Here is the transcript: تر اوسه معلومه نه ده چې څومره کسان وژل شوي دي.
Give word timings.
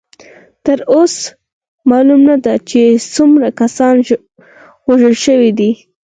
تر 0.65 0.79
اوسه 0.93 1.23
معلومه 1.89 2.23
نه 2.29 2.35
ده 2.45 2.53
چې 2.69 2.81
څومره 3.15 3.47
کسان 3.59 3.95
وژل 4.89 5.15
شوي 5.25 5.51
دي. 5.59 5.71